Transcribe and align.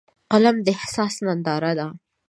فلم 0.29 0.55
د 0.65 0.67
احساس 0.77 1.13
ننداره 1.25 1.71
ده 1.79 1.87